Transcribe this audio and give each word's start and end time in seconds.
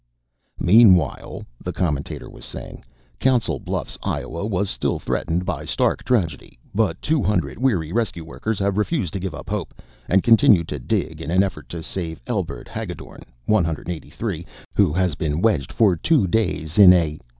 "Meanwhile," 0.59 1.43
the 1.63 1.71
commentator 1.71 2.27
was 2.27 2.43
saying, 2.43 2.83
"Council 3.19 3.59
Bluffs, 3.59 3.99
Iowa, 4.01 4.47
was 4.47 4.67
still 4.67 4.97
threatened 4.97 5.45
by 5.45 5.63
stark 5.63 6.03
tragedy. 6.03 6.57
But 6.73 6.99
200 7.03 7.59
weary 7.59 7.91
rescue 7.91 8.25
workers 8.25 8.57
have 8.57 8.79
refused 8.79 9.13
to 9.13 9.19
give 9.19 9.35
up 9.35 9.47
hope, 9.51 9.75
and 10.09 10.23
continue 10.23 10.63
to 10.63 10.79
dig 10.79 11.21
in 11.21 11.29
an 11.29 11.43
effort 11.43 11.69
to 11.69 11.83
save 11.83 12.19
Elbert 12.25 12.67
Haggedorn, 12.67 13.21
183, 13.45 14.43
who 14.73 14.91
has 14.91 15.13
been 15.13 15.39
wedged 15.39 15.71
for 15.71 15.95
two 15.95 16.25
days 16.25 16.79
in 16.79 16.93
a 16.93 17.19